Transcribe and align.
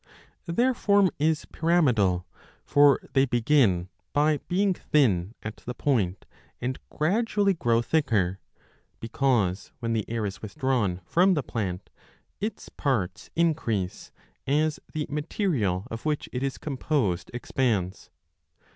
Their 0.47 0.73
form 0.73 1.11
is 1.19 1.45
pyramidal; 1.45 2.25
for 2.65 3.07
they 3.13 3.25
begin 3.25 3.87
by 4.13 4.37
being 4.47 4.73
thin 4.73 5.35
at 5.43 5.57
the 5.57 5.75
point 5.75 6.25
and 6.59 6.79
gradually 6.89 7.53
grow 7.53 7.83
thicker, 7.83 8.39
because 8.99 9.71
when 9.77 9.93
the 9.93 10.09
air 10.09 10.25
is 10.25 10.41
withdrawn 10.41 11.01
from 11.05 11.35
the 11.35 11.43
plant 11.43 11.91
15 12.39 12.47
its 12.49 12.67
parts 12.69 13.29
increase, 13.35 14.11
as 14.47 14.79
the 14.91 15.05
material 15.07 15.85
of 15.91 16.03
which 16.03 16.27
it 16.33 16.41
is 16.41 16.57
composed 16.57 17.29
expands. 17.31 18.09